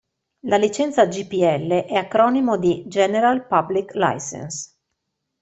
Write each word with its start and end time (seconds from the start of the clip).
La 0.47 0.55
licenza 0.57 1.05
GPL 1.05 1.85
è 1.85 1.93
acronimo 1.93 2.57
di 2.57 2.83
General 2.87 3.45
Public 3.45 3.93
Licence. 3.93 4.71